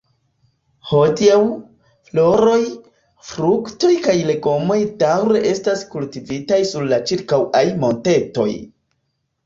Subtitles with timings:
[0.91, 1.35] Hodiaŭ,
[2.09, 2.55] floroj,
[3.33, 8.53] fruktoj kaj legomoj daŭre estas kultivitaj sur la ĉirkaŭaj montetoj.